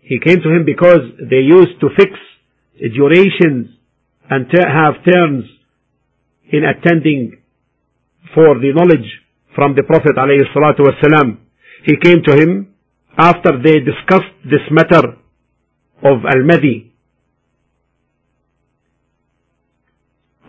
he 0.06 0.20
came 0.20 0.38
to 0.39 0.50
him 0.50 0.65
because 0.65 1.02
they 1.18 1.41
used 1.41 1.82
to 1.82 1.89
fix 1.98 2.12
durations 2.96 3.74
and 4.30 4.46
have 4.54 5.04
terms 5.04 5.46
in 6.52 6.62
attending 6.63 7.41
for 8.36 8.60
the 8.60 8.72
knowledge 8.76 9.10
from 9.56 9.74
the 9.76 9.82
Prophet 9.82 10.13
ﷺ. 10.15 11.38
He 11.86 11.96
came 12.04 12.22
to 12.24 12.34
him 12.36 12.76
after 13.18 13.58
they 13.63 13.80
discussed 13.80 14.36
this 14.44 14.62
matter 14.70 15.18
of 16.04 16.18
Al-Madi. 16.24 16.94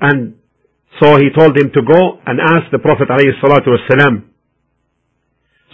And 0.03 0.35
so 1.01 1.17
he 1.17 1.31
told 1.35 1.57
him 1.57 1.71
to 1.73 1.81
go 1.81 2.19
and 2.27 2.41
ask 2.41 2.71
the 2.71 2.79
Prophet 2.79 3.09
ﷺ. 3.09 4.36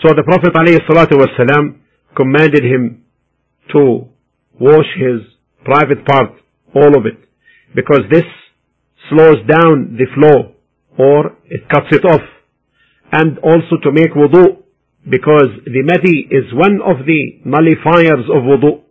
So 0.02 0.08
the 0.14 0.24
Prophet 0.24 0.52
ﷺ 0.52 1.78
commanded 2.16 2.64
him 2.64 3.04
to 3.72 4.08
wash 4.58 4.90
his 4.98 5.22
private 5.64 6.04
part, 6.04 6.32
all 6.74 6.98
of 6.98 7.06
it, 7.06 7.18
because 7.74 8.02
this 8.10 8.24
slows 9.08 9.38
down 9.46 9.96
the 9.96 10.06
flow 10.14 10.54
or 10.98 11.36
it 11.46 11.68
cuts 11.68 11.86
it 11.92 12.04
off. 12.04 12.20
And 13.12 13.38
also 13.38 13.78
to 13.82 13.92
make 13.92 14.10
wudu, 14.12 14.62
because 15.08 15.50
the 15.64 15.82
madi 15.84 16.26
is 16.30 16.52
one 16.52 16.80
of 16.82 17.06
the 17.06 17.40
nullifiers 17.46 18.26
of 18.26 18.42
wudu. 18.42 18.82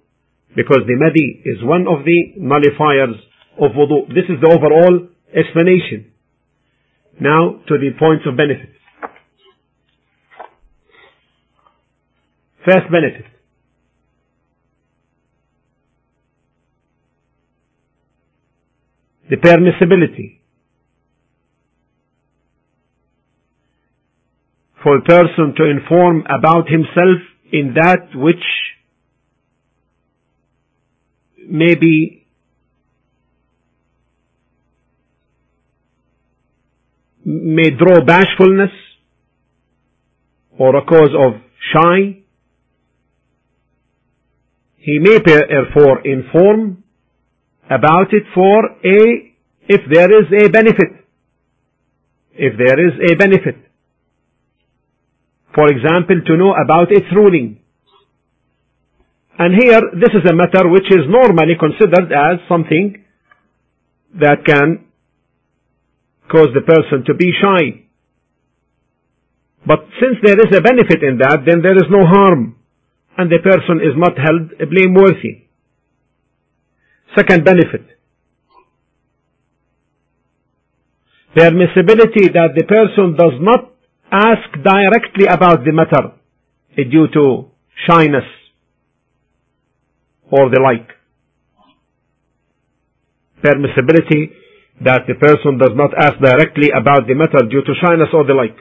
Because 0.56 0.84
the 0.88 0.96
madi 0.96 1.42
is 1.44 1.58
one 1.64 1.88
of 1.88 2.06
the 2.06 2.40
nullifiers 2.40 3.20
of 3.60 3.72
wudu. 3.72 4.08
This 4.10 4.26
is 4.30 4.40
the 4.42 4.48
overall 4.48 5.10
explanation. 5.36 6.12
Now 7.20 7.60
to 7.68 7.78
the 7.78 7.92
points 8.00 8.24
of 8.28 8.38
benefit. 8.38 8.70
First 12.66 12.92
benefit. 12.92 13.26
The 19.30 19.38
permissibility 19.38 20.42
for 24.84 24.98
a 24.98 25.02
person 25.02 25.54
to 25.58 25.70
inform 25.70 26.24
about 26.26 26.68
himself 26.70 27.22
in 27.52 27.76
that 27.76 28.10
which 28.16 28.44
may 31.48 31.76
be 31.76 32.26
may 37.24 37.70
draw 37.70 38.04
bashfulness 38.04 38.72
or 40.58 40.76
a 40.76 40.86
cause 40.86 41.12
of 41.18 41.42
shy, 41.74 42.21
he 44.82 44.98
may 45.00 45.18
therefore 45.24 46.00
uh, 46.00 46.04
inform 46.04 46.84
about 47.70 48.14
it 48.14 48.24
for 48.34 48.66
a, 48.84 49.34
if 49.70 49.82
there 49.94 50.10
is 50.10 50.28
a 50.44 50.50
benefit. 50.50 51.06
If 52.34 52.58
there 52.58 52.80
is 52.88 53.12
a 53.12 53.16
benefit. 53.16 53.58
For 55.54 55.68
example, 55.68 56.22
to 56.26 56.38
know 56.38 56.54
about 56.56 56.92
its 56.92 57.06
ruling. 57.14 57.60
And 59.38 59.54
here, 59.62 59.82
this 59.94 60.10
is 60.14 60.30
a 60.30 60.34
matter 60.34 60.68
which 60.68 60.90
is 60.90 61.06
normally 61.08 61.56
considered 61.60 62.12
as 62.12 62.40
something 62.50 63.06
that 64.20 64.46
can 64.46 64.86
cause 66.32 66.50
the 66.56 66.62
person 66.62 67.06
to 67.06 67.14
be 67.14 67.32
shy. 67.42 67.86
But 69.66 69.80
since 70.02 70.18
there 70.24 70.40
is 70.40 70.56
a 70.56 70.62
benefit 70.62 71.04
in 71.04 71.20
that, 71.20 71.44
then 71.46 71.62
there 71.62 71.76
is 71.76 71.86
no 71.90 72.06
harm, 72.06 72.56
and 73.18 73.32
the 73.32 73.40
person 73.44 73.80
is 73.82 73.96
not 73.98 74.18
held 74.18 74.70
blameworthy. 74.70 75.48
Second 77.16 77.44
benefit. 77.44 77.86
Permissibility 81.36 82.32
that 82.34 82.52
the 82.56 82.66
person 82.68 83.16
does 83.16 83.40
not 83.40 83.72
ask 84.12 84.52
directly 84.64 85.26
about 85.30 85.64
the 85.64 85.72
matter 85.72 86.12
eh, 86.78 86.84
due 86.84 87.08
to 87.14 87.48
shyness 87.88 88.28
or 90.30 90.50
the 90.50 90.60
like. 90.62 90.88
Permissibility 93.44 94.32
that 94.84 95.02
the 95.08 95.16
person 95.16 95.58
does 95.58 95.72
not 95.76 95.92
ask 95.98 96.20
directly 96.20 96.70
about 96.76 97.08
the 97.08 97.16
matter 97.16 97.46
due 97.50 97.62
to 97.62 97.74
shyness 97.84 98.10
or 98.14 98.26
the 98.26 98.34
like. 98.34 98.58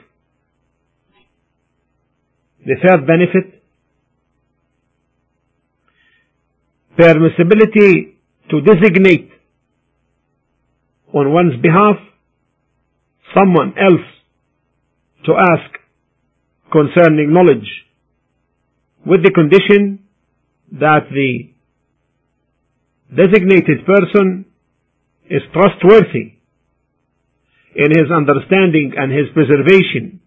The 2.65 2.75
third 2.85 3.07
benefit, 3.07 3.60
permissibility 6.97 8.15
to 8.49 8.61
designate 8.61 9.29
on 11.13 11.33
one's 11.33 11.61
behalf 11.61 11.95
someone 13.35 13.73
else 13.77 14.07
to 15.25 15.33
ask 15.33 15.79
concerning 16.71 17.33
knowledge 17.33 17.67
with 19.05 19.23
the 19.23 19.31
condition 19.31 19.99
that 20.71 21.07
the 21.11 21.51
designated 23.15 23.85
person 23.85 24.45
is 25.29 25.41
trustworthy 25.53 26.37
in 27.75 27.89
his 27.91 28.11
understanding 28.13 28.93
and 28.97 29.11
his 29.11 29.27
preservation 29.33 30.19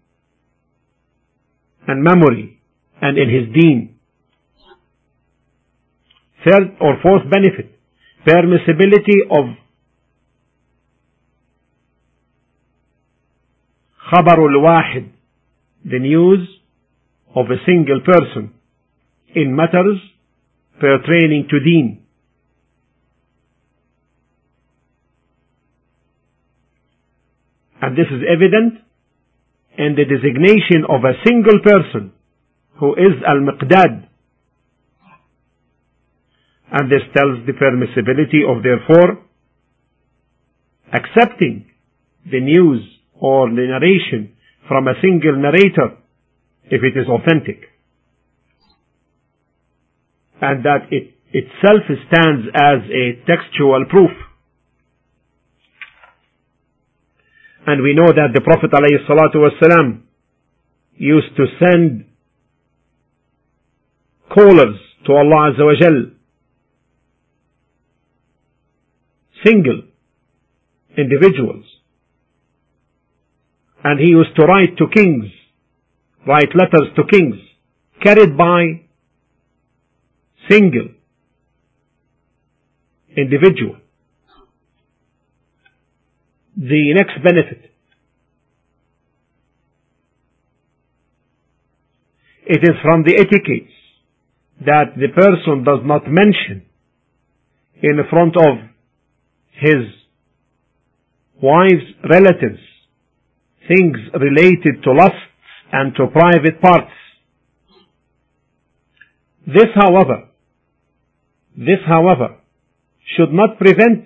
and 1.87 2.03
memory 2.03 2.59
and 3.01 3.17
in 3.17 3.29
his 3.29 3.53
deen. 3.53 3.94
Third 6.44 6.76
or 6.80 6.96
fourth 7.02 7.28
benefit, 7.30 7.78
permissibility 8.26 9.20
of 9.30 9.56
خبر 14.10 14.38
الواحد, 14.46 15.10
the 15.84 15.98
news 15.98 16.48
of 17.34 17.46
a 17.46 17.56
single 17.66 18.00
person 18.00 18.52
in 19.34 19.54
matters 19.54 19.98
pertaining 20.80 21.46
to 21.50 21.60
deen. 21.60 22.02
And 27.82 27.96
this 27.96 28.06
is 28.10 28.22
evident 28.28 28.84
in 29.78 29.94
the 29.96 30.04
designation 30.04 30.84
of 30.88 31.04
a 31.04 31.16
single 31.26 31.60
person 31.60 32.12
who 32.78 32.94
is 32.94 33.22
al-miqdad. 33.26 34.03
and 36.71 36.91
this 36.91 37.01
tells 37.15 37.45
the 37.45 37.53
permissibility 37.53 38.41
of 38.43 38.63
therefore 38.63 39.23
accepting 40.93 41.65
the 42.29 42.39
news 42.39 42.81
or 43.13 43.49
the 43.49 43.67
narration 43.67 44.35
from 44.67 44.87
a 44.87 44.93
single 45.01 45.35
narrator 45.35 45.97
if 46.65 46.81
it 46.83 46.97
is 46.97 47.07
authentic. 47.07 47.69
And 50.41 50.65
that 50.65 50.87
it 50.91 51.13
itself 51.31 51.83
stands 52.07 52.47
as 52.53 52.79
a 52.89 53.21
textual 53.27 53.85
proof. 53.89 54.11
And 57.67 57.81
we 57.81 57.93
know 57.93 58.07
that 58.07 58.29
the 58.33 58.41
Prophet 58.41 58.71
ﷺ 58.71 60.01
used 60.97 61.35
to 61.35 61.45
send 61.59 62.05
callers 64.33 64.77
to 65.05 65.13
Allah 65.13 65.51
Azza 65.51 65.65
wa 65.65 66.14
single 69.45 69.83
individuals. 70.97 71.65
And 73.83 73.99
he 73.99 74.07
used 74.09 74.35
to 74.37 74.45
write 74.45 74.77
to 74.77 74.85
kings, 74.93 75.25
write 76.27 76.49
letters 76.55 76.89
to 76.95 77.03
kings, 77.09 77.35
carried 78.01 78.35
by 78.37 78.81
single 80.49 80.89
individual 83.15 83.77
the 86.57 86.93
next 86.93 87.21
benefit. 87.23 87.71
It 92.47 92.61
is 92.63 92.75
from 92.81 93.03
the 93.03 93.15
etiquettes 93.15 93.73
that 94.65 94.95
the 94.95 95.09
person 95.09 95.63
does 95.63 95.79
not 95.83 96.03
mention 96.07 96.65
in 97.81 97.99
front 98.09 98.37
of 98.37 98.74
his 99.59 99.85
wife's 101.41 101.91
relatives 102.09 102.59
things 103.67 103.97
related 104.13 104.83
to 104.83 104.91
lusts 104.91 105.17
and 105.71 105.95
to 105.95 106.07
private 106.07 106.61
parts. 106.61 106.91
This, 109.47 109.69
however, 109.75 110.29
this, 111.55 111.81
however, 111.87 112.37
should 113.15 113.31
not 113.31 113.57
prevent, 113.57 114.05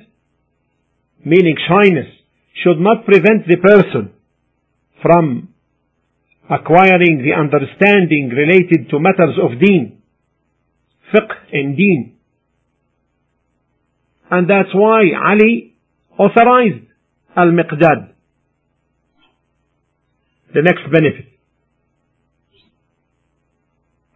meaning 1.23 1.55
shyness, 1.67 2.07
should 2.63 2.79
not 2.79 3.05
prevent 3.05 3.47
the 3.47 3.57
person 3.57 4.11
from 5.01 5.49
acquiring 6.49 7.23
the 7.23 7.33
understanding 7.37 8.29
related 8.29 8.89
to 8.89 8.99
matters 8.99 9.37
of 9.41 9.59
deen, 9.59 10.01
fiqh 11.13 11.35
and 11.53 11.77
deen. 11.77 12.15
And 14.30 14.48
that's 14.48 14.74
why 14.74 15.02
Ali 15.30 15.74
authorized 16.18 16.86
al-miqdad. 17.36 18.12
The 20.54 20.62
next 20.62 20.82
benefit. 20.90 21.26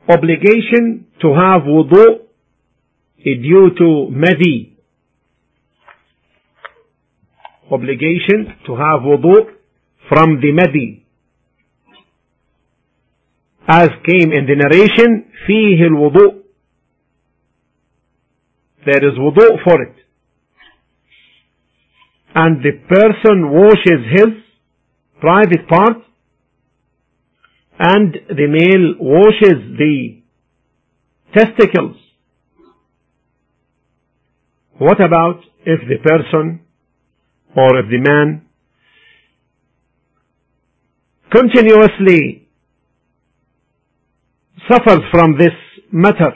Obligation 0.09 1.07
to 1.21 1.35
have 1.35 1.63
wudu 1.63 2.21
due 3.25 3.71
to 3.77 4.09
madi 4.11 4.79
obligation 7.71 8.55
to 8.67 8.73
have 8.77 9.01
wudu 9.01 9.35
from 10.09 10.41
the 10.41 10.53
madi. 10.53 11.05
As 13.67 13.91
came 14.07 14.33
in 14.33 14.47
the 14.47 14.57
narration, 14.57 15.25
فيه 15.47 15.83
الوضوء. 15.91 16.43
There 18.87 19.09
is 19.09 19.19
wudu 19.19 19.63
for 19.65 19.83
it. 19.83 19.95
And 22.36 22.64
the 22.64 22.72
person 22.90 23.52
washes 23.52 24.02
his 24.12 24.44
private 25.20 25.68
part 25.68 25.98
and 27.80 28.14
the 28.30 28.48
male 28.48 28.96
washes 29.00 29.78
the 29.78 30.22
testicles. 31.36 31.98
What 34.78 35.00
about 35.02 35.42
if 35.66 35.80
the 35.88 35.98
person 36.04 36.62
or 37.56 37.80
if 37.80 37.86
the 37.90 38.00
man 38.00 38.46
continuously 41.32 42.48
suffers 44.70 45.02
from 45.12 45.38
this 45.38 45.54
matter, 45.92 46.34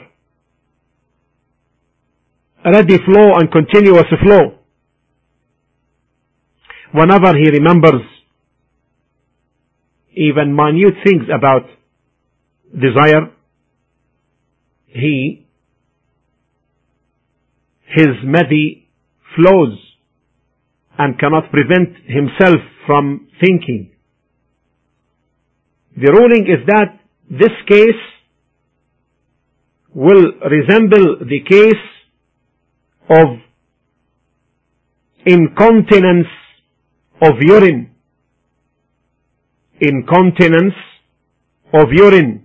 ready 2.64 2.98
flow 3.04 3.34
and 3.36 3.50
continuous 3.50 4.06
flow, 4.22 4.57
whenever 6.92 7.36
he 7.36 7.50
remembers 7.50 8.02
even 10.14 10.54
minute 10.54 10.94
things 11.04 11.24
about 11.34 11.68
desire, 12.72 13.30
he, 14.86 15.46
his 17.86 18.08
madi 18.24 18.88
flows 19.36 19.78
and 20.98 21.18
cannot 21.18 21.50
prevent 21.50 21.96
himself 22.06 22.58
from 22.86 23.28
thinking. 23.40 23.92
The 25.96 26.12
ruling 26.12 26.46
is 26.46 26.66
that 26.66 26.98
this 27.30 27.54
case 27.68 28.02
will 29.94 30.32
resemble 30.50 31.18
the 31.20 31.40
case 31.48 31.84
of 33.10 33.38
incontinence 35.26 36.26
of 37.22 37.34
urine. 37.40 37.90
Incontinence 39.80 40.74
of 41.72 41.88
urine. 41.92 42.44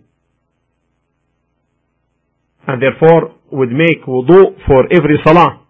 And 2.68 2.82
therefore 2.82 3.36
would 3.52 3.72
make 3.72 4.04
wudu 4.06 4.56
for 4.68 4.86
every 4.92 5.20
salah. 5.24 5.62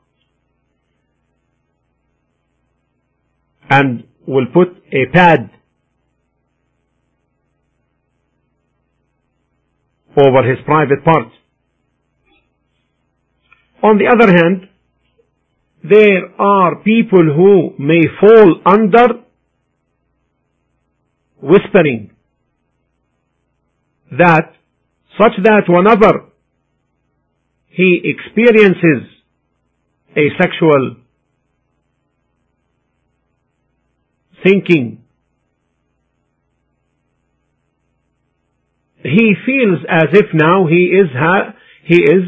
And 3.70 4.04
will 4.28 4.46
put 4.54 4.70
a 4.92 5.12
pad 5.12 5.50
over 10.16 10.48
his 10.48 10.60
private 10.66 11.04
part. 11.04 11.28
On 13.82 13.98
the 13.98 14.08
other 14.08 14.32
hand, 14.32 14.70
there 15.84 16.40
are 16.40 16.78
people 16.78 17.26
who 17.36 17.74
may 17.78 18.02
fall 18.20 18.62
under 18.66 19.24
whispering 21.42 22.12
that 24.12 24.54
such 25.20 25.34
that 25.44 25.64
whenever 25.68 26.26
he 27.68 28.02
experiences 28.04 29.10
a 30.16 30.30
sexual 30.42 30.96
thinking 34.44 35.04
he 39.04 39.34
feels 39.46 39.80
as 39.90 40.08
if 40.14 40.28
now 40.34 40.66
he 40.68 40.86
is 40.86 41.10
he 41.86 42.02
is 42.02 42.24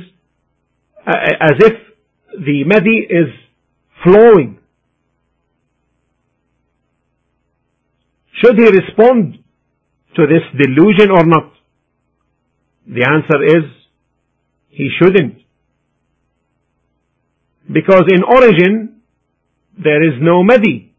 uh, 1.08 1.12
as 1.40 1.54
if 1.60 1.74
the 2.46 2.64
madi 2.66 3.08
is 3.10 3.45
flowing. 4.06 4.60
Should 8.42 8.58
he 8.58 8.66
respond 8.66 9.40
to 10.16 10.28
this 10.28 10.44
delusion 10.62 11.10
or 11.12 11.26
not? 11.26 11.52
The 12.88 13.04
answer 13.04 13.44
is 13.44 13.64
he 14.70 14.90
shouldn't. 15.00 15.40
Because 17.72 18.04
in 18.14 18.24
origin 18.24 19.02
there 19.84 20.04
is 20.04 20.22
no 20.22 20.44
madi. 20.44 20.94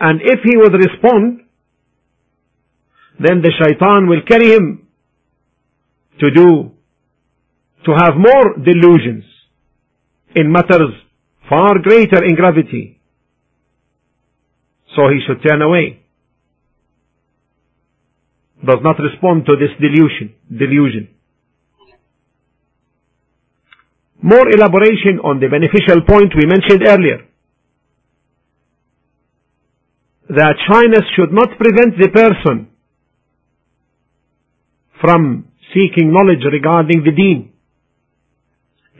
And 0.00 0.20
if 0.22 0.40
he 0.42 0.56
would 0.56 0.72
respond, 0.72 1.42
then 3.18 3.42
the 3.42 3.52
shaitan 3.62 4.08
will 4.08 4.22
carry 4.26 4.54
him 4.54 4.88
to 6.20 6.30
do, 6.30 6.70
to 7.84 7.92
have 7.92 8.14
more 8.16 8.56
delusions 8.64 9.24
in 10.36 10.52
matters 10.52 10.94
far 11.48 11.78
greater 11.82 12.24
in 12.24 12.36
gravity. 12.36 13.00
So 14.94 15.08
he 15.08 15.20
should 15.26 15.42
turn 15.46 15.62
away. 15.62 16.02
Does 18.64 18.80
not 18.82 18.96
respond 18.98 19.46
to 19.46 19.56
this 19.56 19.70
delusion, 19.80 20.34
delusion. 20.50 21.08
More 24.22 24.48
elaboration 24.50 25.18
on 25.24 25.40
the 25.40 25.48
beneficial 25.48 26.02
point 26.06 26.34
we 26.36 26.46
mentioned 26.46 26.86
earlier. 26.86 27.26
That 30.28 30.54
shyness 30.70 31.06
should 31.16 31.32
not 31.32 31.58
prevent 31.58 31.98
the 31.98 32.08
person 32.10 32.68
from 35.00 35.48
seeking 35.74 36.12
knowledge 36.12 36.44
regarding 36.52 37.02
the 37.02 37.12
deen. 37.12 37.49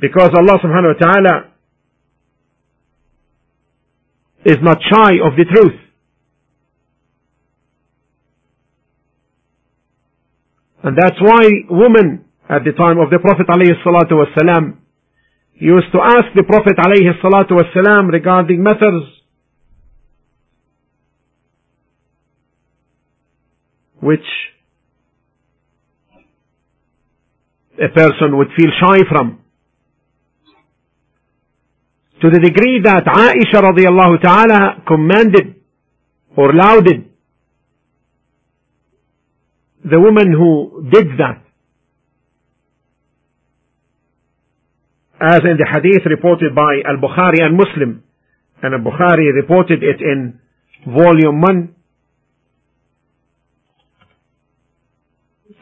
Because 0.01 0.31
Allah 0.35 0.57
subhanahu 0.65 0.95
wa 0.97 1.13
ta'ala 1.13 1.51
is 4.45 4.57
not 4.63 4.79
shy 4.81 5.21
of 5.23 5.37
the 5.37 5.45
truth. 5.45 5.79
And 10.83 10.97
that's 10.97 11.21
why 11.21 11.47
women 11.69 12.25
at 12.49 12.65
the 12.65 12.73
time 12.73 12.99
of 12.99 13.11
the 13.11 13.19
Prophet 13.19 13.47
alayhi 13.47 13.77
salatu 13.85 14.25
wasalam 14.25 14.79
used 15.55 15.93
to 15.93 15.99
ask 16.01 16.33
the 16.35 16.43
Prophet 16.43 16.77
alayhi 16.79 17.13
salatu 17.23 17.61
wasalam 17.61 18.11
regarding 18.11 18.63
matters 18.63 19.05
which 24.01 24.25
a 27.79 27.89
person 27.89 28.39
would 28.39 28.49
feel 28.57 28.71
shy 28.81 29.01
from. 29.09 29.41
To 32.21 32.31
the 32.31 32.39
degree 32.39 32.81
that 32.85 33.05
Aisha 33.05 33.63
radiallahu 33.63 34.21
ta'ala 34.21 34.83
commanded 34.87 35.57
or 36.37 36.53
lauded 36.53 37.09
the 39.85 39.99
woman 39.99 40.33
who 40.33 40.89
did 40.91 41.07
that. 41.19 41.43
As 45.21 45.41
in 45.45 45.57
the 45.57 45.67
hadith 45.71 46.05
reported 46.07 46.55
by 46.55 46.81
Al-Bukhari 46.87 47.43
and 47.43 47.57
Muslim. 47.57 48.03
And 48.63 48.75
Al-Bukhari 48.75 49.35
reported 49.35 49.83
it 49.83 50.01
in 50.01 50.41
volume 50.87 51.41
1, 51.41 51.75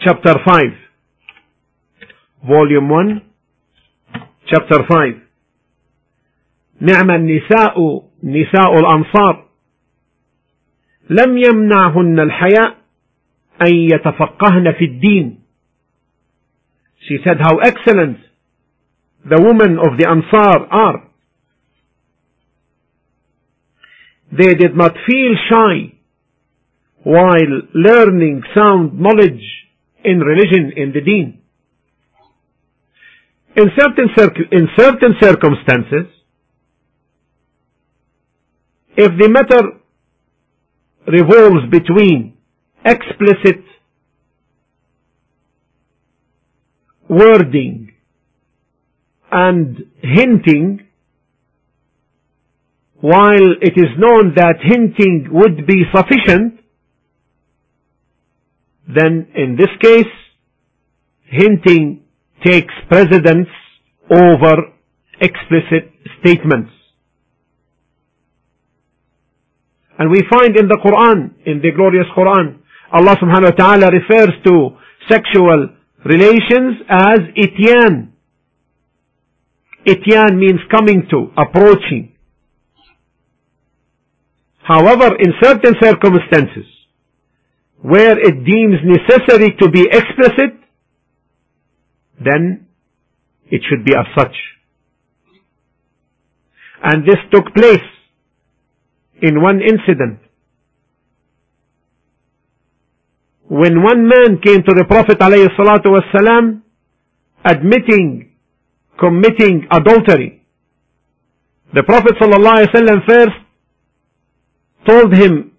chapter 0.01 0.35
5 0.47 0.63
volume 2.47 2.89
1 2.89 3.23
chapter 4.47 4.79
5 4.89 5.28
نعم 6.81 7.11
النساء 7.11 8.03
نساء 8.23 8.79
الأنصار 8.79 9.49
لم 11.11 11.39
يمنعهن 11.39 12.21
الحياء 12.21 12.77
أن 13.67 13.75
يتفقهن 13.75 14.73
في 14.73 14.85
الدين 14.85 15.39
She 17.09 17.17
said 17.25 17.39
how 17.41 17.59
excellent 17.59 18.19
the 19.25 19.41
women 19.41 19.79
of 19.79 19.99
the 19.99 20.09
Ansar 20.09 20.67
are. 20.71 21.09
They 24.31 24.55
did 24.55 24.77
not 24.77 24.93
feel 25.07 25.35
shy 25.51 25.95
while 27.03 27.63
learning 27.75 28.43
sound 28.55 29.01
knowledge 29.01 29.43
in 30.05 30.21
religion, 30.21 30.73
in 30.77 30.93
the 30.93 31.01
deen. 31.01 31.41
In 33.57 33.71
certain, 33.79 34.09
in 34.53 34.69
certain 34.77 35.15
circumstances, 35.21 36.13
if 38.99 39.13
the 39.17 39.29
matter 39.29 39.63
revolves 41.07 41.71
between 41.71 42.37
explicit 42.85 43.63
wording 47.09 47.93
and 49.31 49.77
hinting, 50.03 50.81
while 53.01 53.53
it 53.63 53.75
is 53.77 53.91
known 53.99 54.33
that 54.35 54.57
hinting 54.63 55.29
would 55.31 55.65
be 55.65 55.85
sufficient, 55.95 56.59
then 58.89 59.29
in 59.37 59.57
this 59.57 59.71
case, 59.81 60.13
hinting 61.27 62.03
takes 62.45 62.75
precedence 62.89 63.49
over 64.11 64.55
explicit 65.21 65.93
statements. 66.21 66.73
And 69.99 70.11
we 70.11 70.23
find 70.31 70.57
in 70.57 70.69
the 70.69 70.79
Quran, 70.79 71.35
in 71.45 71.61
the 71.61 71.73
glorious 71.75 72.07
Quran, 72.17 72.59
Allah 72.93 73.17
subhanahu 73.17 73.51
wa 73.51 73.59
ta'ala 73.59 73.91
refers 73.91 74.31
to 74.47 74.79
sexual 75.11 75.71
relations 76.05 76.77
as 76.89 77.19
ityan. 77.37 78.13
Ityan 79.85 80.39
means 80.39 80.61
coming 80.71 81.07
to, 81.11 81.33
approaching. 81.37 82.15
However, 84.63 85.17
in 85.19 85.33
certain 85.43 85.75
circumstances, 85.83 86.67
where 87.83 88.19
it 88.19 88.45
deems 88.45 88.79
necessary 88.85 89.57
to 89.61 89.71
be 89.71 89.83
explicit, 89.83 90.61
then 92.21 92.67
it 93.51 93.63
should 93.69 93.85
be 93.85 93.95
as 93.97 94.07
such. 94.17 94.37
And 96.83 97.05
this 97.05 97.19
took 97.33 97.53
place 97.55 97.83
in 99.22 99.42
one 99.42 99.62
incident. 99.62 100.20
When 103.48 103.84
one 103.84 104.08
man 104.08 104.40
came 104.44 104.64
to 104.64 104.74
the 104.74 104.86
Prophet 104.86 105.20
ﷺ 105.20 106.62
admitting 107.46 108.32
committing 109.00 109.68
adultery, 109.72 110.44
the 111.74 111.84
Prophet 111.84 112.14
ﷺ 112.22 113.06
first 113.08 113.38
told 114.88 115.14
him, 115.16 115.52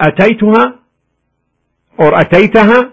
أتيتها 0.00 0.78
or 1.98 2.12
أتيتها 2.20 2.92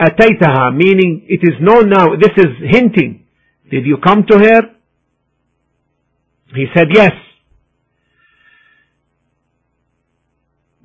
أتيتها 0.00 0.70
meaning 0.76 1.22
it 1.28 1.40
is 1.42 1.54
known 1.60 1.88
now 1.88 2.14
this 2.16 2.30
is 2.36 2.46
hinting 2.70 3.24
did 3.70 3.84
you 3.84 3.96
come 3.96 4.24
to 4.24 4.38
her 4.38 4.60
he 6.54 6.66
said 6.74 6.86
yes 6.94 7.12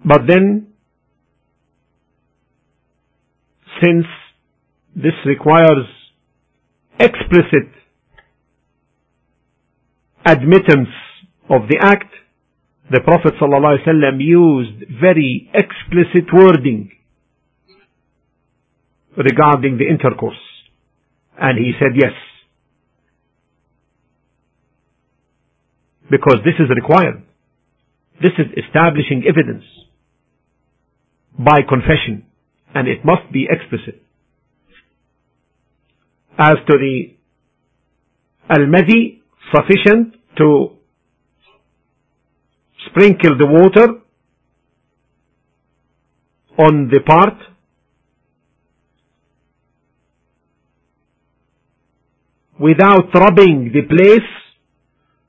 But 0.04 0.22
then 0.26 0.68
since 3.82 4.06
this 4.94 5.14
requires 5.24 5.86
explicit 6.98 7.70
admittance 10.26 10.88
of 11.48 11.62
the 11.68 11.78
act 11.80 12.12
the 12.90 13.00
Prophet 13.00 13.32
ﷺ 13.40 14.20
used 14.20 14.84
very 15.00 15.50
explicit 15.54 16.28
wording 16.32 16.90
regarding 19.16 19.78
the 19.78 19.88
intercourse. 19.88 20.36
And 21.38 21.58
he 21.58 21.72
said 21.78 21.92
yes. 21.96 22.12
Because 26.10 26.40
this 26.44 26.54
is 26.58 26.68
required. 26.68 27.22
This 28.20 28.32
is 28.36 28.46
establishing 28.62 29.24
evidence 29.26 29.64
by 31.44 31.60
confession. 31.68 32.26
And 32.74 32.88
it 32.88 33.04
must 33.04 33.30
be 33.32 33.46
explicit. 33.50 34.02
As 36.38 36.56
to 36.66 36.78
the 36.78 37.14
al-madhee, 38.48 39.20
sufficient 39.54 40.14
to 40.38 40.70
sprinkle 42.88 43.36
the 43.38 43.46
water 43.46 43.88
on 46.58 46.88
the 46.88 47.00
part 47.00 47.34
without 52.58 53.12
rubbing 53.14 53.72
the 53.74 53.82
place 53.82 54.30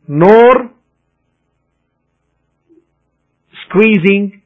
nor 0.07 0.69
squeezing 3.65 4.42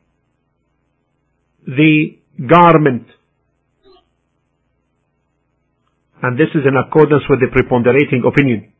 the 1.67 2.17
garment. 2.47 3.07
And 6.23 6.39
this 6.39 6.47
is 6.55 6.61
in 6.65 6.75
accordance 6.75 7.23
with 7.29 7.39
the 7.41 7.47
preponderating 7.51 8.23
opinion. 8.25 8.73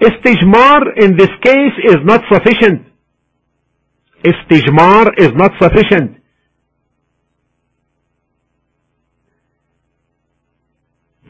Istijmar 0.00 0.82
in 1.02 1.16
this 1.16 1.30
case 1.42 1.76
is 1.84 1.96
not 2.04 2.22
sufficient. 2.30 2.86
Istijmar 4.24 5.08
is 5.18 5.30
not 5.34 5.52
sufficient. 5.60 6.18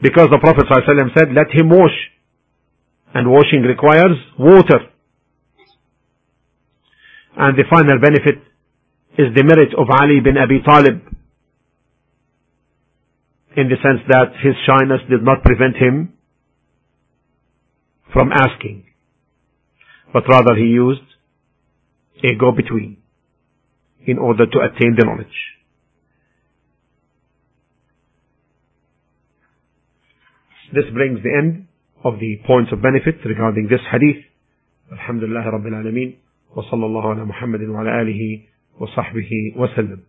Because 0.01 0.27
the 0.29 0.37
Prophet 0.39 0.65
ﷺ 0.69 1.17
said, 1.17 1.27
let 1.33 1.47
him 1.49 1.69
wash. 1.69 1.95
And 3.13 3.31
washing 3.31 3.61
requires 3.61 4.17
water. 4.37 4.79
And 7.37 7.57
the 7.57 7.63
final 7.69 7.99
benefit 8.01 8.52
is 9.18 9.34
the 9.34 9.42
merit 9.42 9.74
of 9.76 9.88
Ali 9.90 10.20
bin 10.20 10.36
Abi 10.36 10.62
Talib. 10.64 11.02
In 13.56 13.68
the 13.68 13.76
sense 13.82 14.00
that 14.08 14.38
his 14.42 14.54
shyness 14.66 15.00
did 15.10 15.22
not 15.24 15.42
prevent 15.42 15.76
him 15.76 16.14
from 18.12 18.30
asking, 18.32 18.84
but 20.12 20.22
rather 20.28 20.54
he 20.54 20.66
used 20.66 21.02
a 22.22 22.36
go-between 22.38 22.98
in 24.06 24.18
order 24.18 24.46
to 24.46 24.58
attain 24.60 24.94
the 24.96 25.04
knowledge. 25.04 25.26
This 30.72 30.84
brings 30.92 31.22
the 31.22 31.34
end 31.36 31.66
of 32.04 32.20
the 32.20 32.40
points 32.46 32.70
of 32.72 32.82
benefit 32.82 33.16
regarding 33.24 33.68
this 33.68 33.80
hadith. 33.90 34.22
Alhamdulillah 34.92 35.44
Rabbil 35.52 35.74
Alameen. 35.82 36.16
وصلى 36.56 36.86
الله 36.86 37.10
على 37.10 37.24
محمد 37.24 37.60
وعلى 37.60 38.02
آله 38.02 38.42
وصحبه 38.79 39.53
وسلم. 39.55 40.03